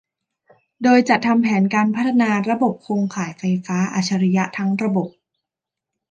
[0.83, 5.09] โดยจัดทำแผนการพัฒนาระบบโครงข่ายไฟฟ้าอัจฉริยะทั้งระบบ